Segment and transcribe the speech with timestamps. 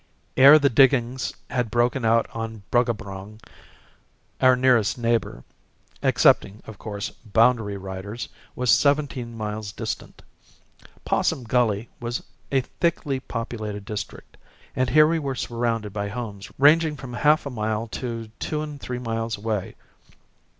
[0.35, 3.39] Ere the diggings had broken out on Bruggabrong,
[4.41, 5.43] our nearest neighbour,
[6.01, 10.23] excepting, of course, boundary riders, was seventeen miles distant.
[11.05, 14.37] Possum Gully was a thickly populated district,
[14.75, 18.81] and here we were surrounded by homes ranging from half a mile to two and
[18.81, 19.75] three miles away.